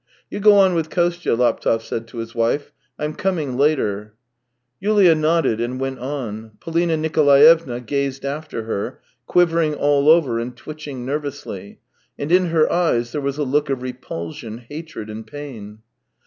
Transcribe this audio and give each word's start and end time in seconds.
"You 0.31 0.39
go 0.39 0.55
on 0.57 0.73
with 0.73 0.89
Kostya," 0.89 1.35
Laptev 1.35 1.83
said 1.83 2.07
to 2.07 2.17
his 2.17 2.33
wife." 2.33 2.71
I'm 2.99 3.13
coming 3.13 3.55
later." 3.55 4.15
Yulia 4.79 5.13
nodded 5.13 5.61
and 5.61 5.79
went 5.79 5.99
on. 5.99 6.53
Polina 6.59 6.97
Niko 6.97 7.23
laevna 7.23 7.79
gazed 7.85 8.25
after 8.25 8.63
her, 8.63 8.99
quivering 9.27 9.75
all 9.75 10.09
over 10.09 10.39
and 10.39 10.57
twitching 10.57 11.05
nervously, 11.05 11.81
and 12.17 12.31
in 12.31 12.47
her 12.47 12.71
eyes 12.73 13.11
there 13.11 13.21
was 13.21 13.37
a 13.37 13.43
look 13.43 13.69
of 13.69 13.83
repulsion, 13.83 14.65
hatred, 14.69 15.07
and 15.11 15.27
pain. 15.27 15.83